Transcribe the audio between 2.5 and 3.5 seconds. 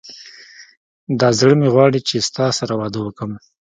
سره واده وکم